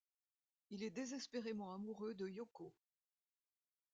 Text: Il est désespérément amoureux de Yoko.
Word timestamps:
Il 0.71 0.81
est 0.81 0.89
désespérément 0.89 1.75
amoureux 1.75 2.15
de 2.15 2.27
Yoko. 2.27 2.73